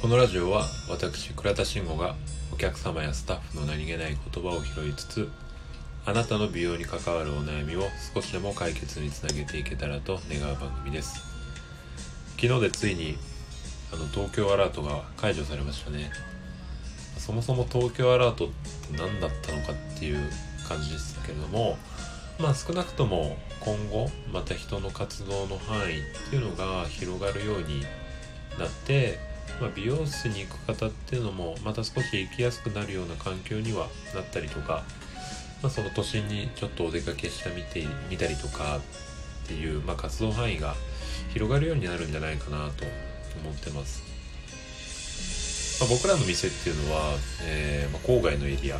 [0.00, 2.14] このラジオは私倉田慎吾が
[2.52, 5.28] お客様やスタッフの何気ない言葉を拾いつつ
[6.06, 7.82] あなたの美容に関わるお悩みを
[8.14, 11.20] 少しでも解決につなげていけたらと願う番組です。
[12.40, 13.18] 昨日でついに
[13.92, 16.12] あの東京アラートが解除されましたね。
[17.18, 20.30] そもそも東京アラートって何だったのかっていう
[20.68, 21.76] 感じですけれども
[22.38, 27.82] まあ少なくとも今後また人の活動の範囲っていうのが広がるように
[28.60, 29.18] なって
[29.60, 34.84] まあ、美容室に行く方っていうのもまた少し行きやすくなるような環境にはなったりとか、
[35.62, 38.78] まあ、その都心にちょっとお出かけした見てみたりとか
[39.44, 40.74] っていう、まあ、活動範囲が
[41.32, 42.84] 広がるようになるんじゃないかなと
[43.42, 44.02] 思ってます、
[45.82, 48.78] まあ、僕らの店っていうのは、えー、ま郊外のエリア。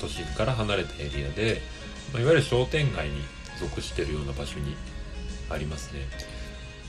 [0.00, 1.60] 都心から離れたエリアで、
[2.12, 3.22] まいわゆる商店街に
[3.58, 4.76] 属してるような場所に
[5.50, 6.00] ありますね。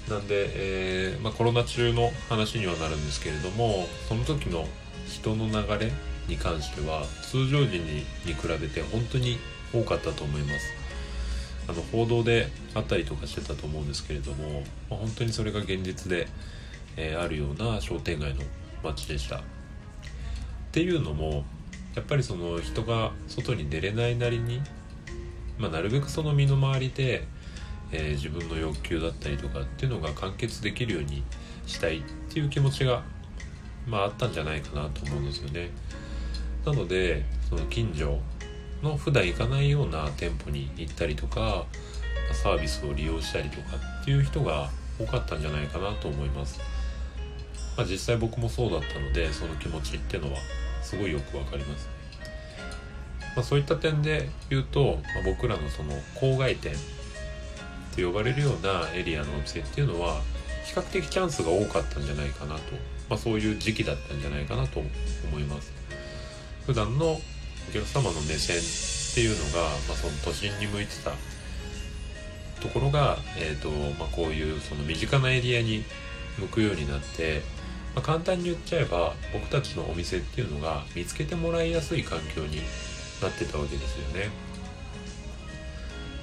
[0.10, 4.66] なんで、えー、まあ、コロナ中の話にはなるんですけれどもその時の
[5.06, 5.92] 人の流れ
[6.28, 9.38] に関しては通常時にに比べて本当に
[9.74, 10.74] 多かったと思います。
[11.70, 16.28] あの報道であったりとかしてたと思うんですけれども、まあ、本当にそれが現実で、
[16.96, 18.42] えー、あるような商店街の
[18.84, 19.38] 街でした。
[19.38, 19.42] っ
[20.72, 21.44] ていうのも
[21.96, 24.62] やっぱりその人が外に出れないなりに、
[25.58, 27.28] まあ、なるべくその身の回りで
[27.92, 31.24] えー、自分の欲求だったりとかっていうのが完結できるように
[31.66, 33.04] したいっていう気持ちが、
[33.88, 35.70] まあ、あったんじゃないかなと思うんですよね。
[36.66, 38.20] なのでその近所
[38.84, 41.66] の普段行かないような店舗に行ったりとか
[42.34, 46.60] サービスを利用したりとかっていう人が多かったんじゃないかなと思います。
[47.78, 50.40] まあ、実際僕もそうだったのでその気持ちっていうのは
[50.82, 51.92] すごいよくわかりますね、
[53.36, 56.74] まあ、そういった点で言うと、まあ、僕らのその郊外店
[57.98, 60.22] と呼ばれるようなエリアのお店っていうのは
[60.64, 62.62] 比較的チャンスが多かったんじゃないかなと、
[63.10, 65.74] まあ、そういう時期だったんじゃないかなと思います
[66.68, 67.20] 普段のお
[67.74, 71.12] 客様の目線っていうのが、まあ、その都心に向いてた
[72.62, 75.84] ところが、えーとまあ、こういうその身近なエリアに
[76.38, 77.42] 向くようになって、
[77.96, 82.58] まあ、簡単に言っちゃえば僕たちのお店っていうのが見つけてもらいやすい環境に
[83.22, 84.30] なってたわけですよね。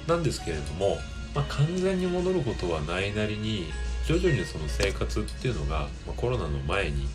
[0.07, 0.99] なんですけれども
[1.35, 3.65] まあ、完全に戻ることはないなりに
[4.07, 7.07] 徐々にその生活っていうのが、まあ、コロナの前に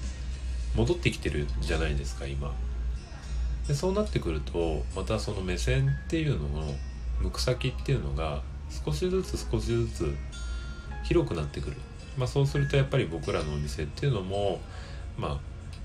[0.76, 2.54] 戻ってきてるじゃないですか今
[3.66, 6.75] でそうなってくるとまたその目線っていうのの
[7.20, 8.42] 向く先っていうのが
[8.84, 10.14] 少しずつ少しずつ
[11.04, 11.76] 広くなってくる、
[12.19, 14.60] まあ、そうするとやっぱり僕らのお店っていうのも
[15.16, 15.38] まあ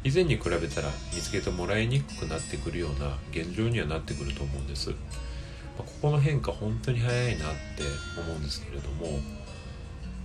[0.03, 4.94] 以前に比べたら見つけてもらいにくくなってくるような現状にはなってくると思うんです。
[5.84, 7.84] ここの変化本当に早いなって
[8.19, 9.19] 思うんですけれども、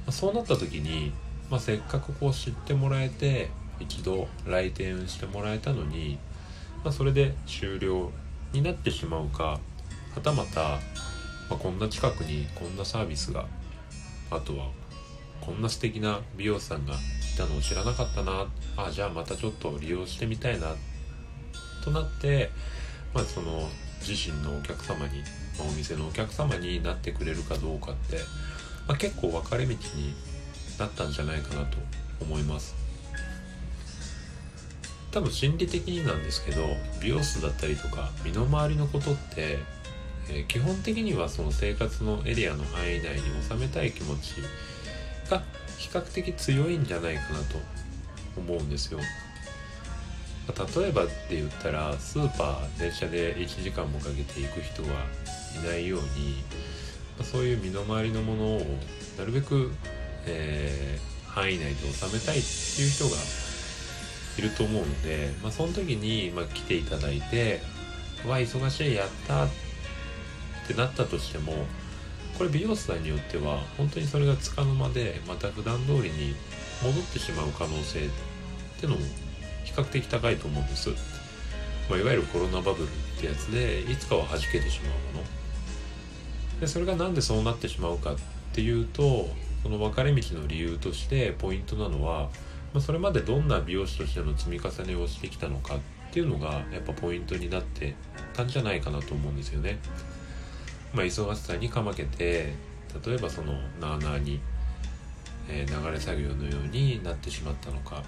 [0.06, 1.12] まそうなった時に、
[1.50, 3.50] まあ、せっかくこう知ってもらえて
[3.81, 6.19] 一度来店してもらえたのに、
[6.84, 8.11] まあ、それで終了
[8.53, 9.59] になってしまうか
[10.15, 10.78] はたまた、ま
[11.53, 13.47] あ、こんな近くにこんなサービスが
[14.31, 14.67] あとは
[15.41, 16.97] こんな素敵な美容師さんがい
[17.37, 18.47] たのを知らなかったな
[18.77, 20.75] あじゃあまたちょっと利用してみたいな
[21.84, 22.50] となって、
[23.15, 23.69] まあ、その
[24.06, 25.21] 自身のお客様に、
[25.59, 28.16] まあ、お店のお客様になってくれるかどうかって、
[28.87, 30.15] まあ、結構分かれ道に
[30.78, 31.78] なったんじゃないかなと
[32.21, 32.75] 思います。
[35.11, 36.69] 多分心理的になんですけど
[37.03, 39.59] 美容室だったりとか身の回りのことって、
[40.28, 44.37] えー、基本的にはその生活のエリアの範囲内に収めたい気持ち
[45.28, 45.43] が
[45.78, 47.59] 比較的強いんじゃないかなと
[48.37, 49.00] 思うんですよ。
[50.53, 54.88] 例えばって言ったらスーパー電車で1時間もかけて行く人は
[55.62, 56.43] いないように
[57.25, 58.61] そういう身の回りのものを
[59.19, 59.71] なるべく、
[60.27, 63.16] えー、範囲内で収めたいっていう人が
[64.38, 67.61] いると思うので、まあ、その時に、まあ、来ていただいて
[68.27, 69.49] 「わ忙しいやった!」っ
[70.67, 71.67] てなったとしても
[72.38, 76.34] これ美容師さんによっては本当にそれがつかの間でまた普段通りに
[76.82, 78.09] 戻ってしまう可能性っ
[78.81, 79.00] てのも
[79.75, 80.90] 比較的高いと思うんです、
[81.88, 82.90] まあ、いわゆるコロナバブルっ
[83.20, 86.61] てやつでいつかは弾けてしまうもの。
[86.61, 88.17] でそれが何でそうなってしまうかっ
[88.52, 89.28] ていうと
[89.62, 92.28] その分かれ道の理由としてポイントなのは、
[92.75, 95.78] まあ、それまでどんな美容師としての積み重ねをしてきたのかっ
[96.12, 97.94] ていうのがやっぱポイントになって
[98.34, 99.78] たんじゃないかなと思うんですよね。
[100.93, 102.52] まあ、忙しさにかまけて
[103.06, 104.40] 例えばそのなあなあに、
[105.49, 108.02] え、流れ作業のようになってしまったのか。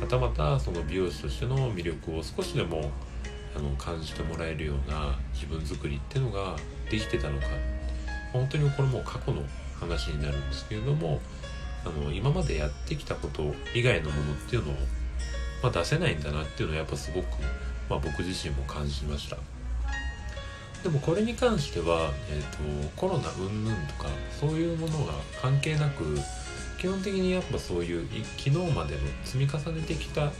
[0.00, 2.90] はたまたその美容師としての魅力を少しでも
[3.54, 6.56] あの感じてもらえるような自分作りっていうのが
[6.90, 7.46] できてたのか
[8.32, 9.42] 本当にこれも過去の
[9.78, 11.20] 話になるんですけれども
[11.84, 14.74] あの今までやってきたこと以外のものっていうのを、
[15.62, 17.26] まあ、出せないんだなっていうのはやっぱすごく、
[17.88, 19.36] まあ、僕自身も感じました。
[20.82, 24.08] でもこれに関しては、えーと、コロナ云々とか
[24.40, 25.12] そういうものが
[25.42, 26.18] 関係なく
[26.78, 30.32] 基本的にやっぱそういう昨日までの積み重ねてきた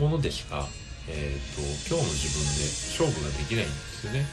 [0.00, 0.66] ものでしか、
[1.08, 4.26] えーと、今日の自分で勝負ができないんですよね。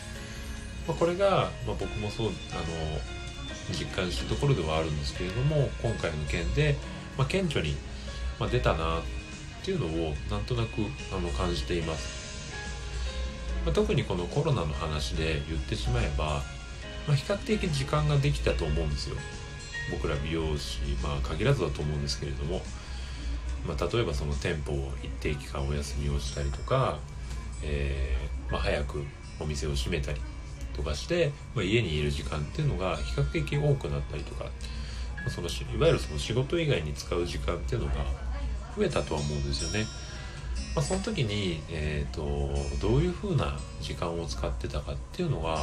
[0.88, 2.34] まあ、これが、まあ、僕もそうあの
[3.72, 6.76] 実感したところではあるんですけれども今回の件で、
[7.18, 7.76] まあ、顕著に、
[8.40, 9.02] ま出たなっ
[9.64, 10.82] ていうのをなんとなく
[11.16, 12.21] あの感じています。
[13.66, 16.42] まあ、特にこのコロナの話で言ってしまえば、
[17.08, 19.16] まあ、比較的時間ができたと思うんですよ
[19.92, 22.62] 僕ら美容師まあ限らずだと思うんですけれども、
[23.68, 27.00] まあ、例えばその店舗を一定期間お休みをしたりとか、
[27.64, 29.04] えー、ま、早く
[29.40, 30.22] お店を閉めたり
[30.74, 34.46] とかして、ま、家にいる時間っていうのが比較的多くなったりとか、
[35.30, 37.94] そのいわゆるその仕事以外に使う時間っていうのが
[38.76, 39.86] 増えたとは思うんですよね。
[40.76, 45.58] まあ、その時に、えーと、どういう風な時間を使ってたかっていうのが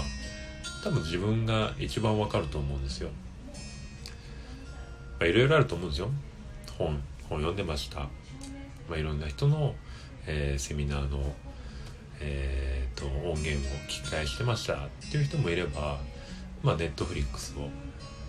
[0.85, 3.11] 多分自分が一番わかると思うんですよ。
[5.19, 6.11] まあ、いろいろあると思うんですよ。
[6.77, 8.01] 本本読んでました。
[8.89, 9.75] まあ、いろんな人の、
[10.27, 11.35] えー、セミナーの、
[12.21, 14.79] えーと、音源を聞き返してましたっ
[15.11, 15.99] ていう人もいれば、
[16.63, 17.69] まあ、ネットフリックスを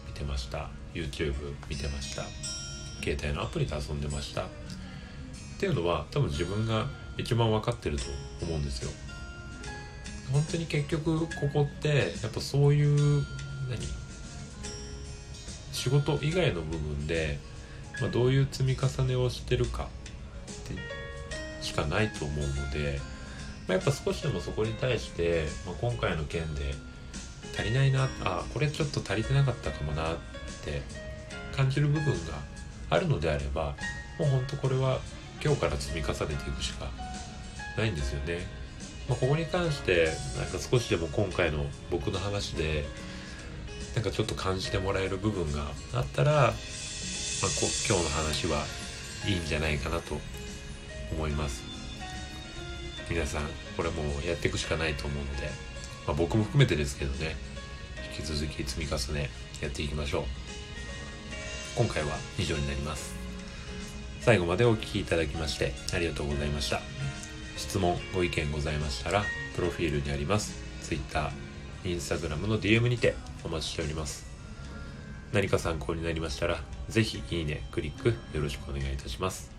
[0.08, 1.34] 見てました YouTube
[1.70, 2.24] 見てました
[3.02, 4.44] 携帯のアプリで遊んでました
[5.60, 8.04] っていうのは多分自分が一番分かってると
[8.42, 8.92] 思うんですよ。
[10.32, 13.26] 本当に結局ここってやっぱそういう
[13.70, 13.78] 何
[15.74, 17.40] 仕事以外の部分で、
[18.00, 19.88] まあ、どういう積み重ねをしてるかっ
[21.60, 23.02] てしかないと思うので、
[23.68, 26.74] まあ、やっぱ少しでもそこに対して、まあ、今回の件で
[27.58, 30.16] 足りないなあこれちょっと足りてなかったかもなっ
[30.64, 30.82] て
[31.54, 32.14] 感じる部分が
[32.90, 33.76] あるのであれば
[34.20, 35.00] もうほんとこれは
[35.44, 36.90] 今日から積み重ねていくしか
[37.78, 38.46] ないんですよね。
[39.08, 42.86] まあ、ここに関してなんか少しでも今回の僕の話で
[43.96, 46.56] なんかちょっと感じてもらえる部分があったら、まあ、こ
[47.88, 48.66] 今日の話は
[49.28, 50.20] いいんじゃないかなと
[51.12, 51.64] 思います。
[53.10, 53.44] 皆さん
[53.76, 55.50] これもうやっていくしかないと思うので、
[56.06, 57.36] まあ、僕も含めてですけどね
[58.16, 59.32] 引き続き積み重ね
[59.62, 60.24] やっていきましょう。
[61.76, 63.19] 今回は以上になります。
[64.30, 66.82] 最後までお聴きいただきましてありがとうございました。
[67.58, 69.24] 質問、ご意見ございましたら、
[69.56, 70.54] プロフィールにあります
[70.84, 71.32] Twitter、
[71.84, 74.28] Instagram の DM にてお待ちしております。
[75.34, 76.60] 何か参考になりましたら、
[76.90, 79.50] 是非いいね、クリックよろしくお願いいたします。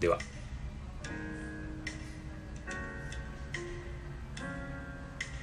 [0.00, 0.18] では。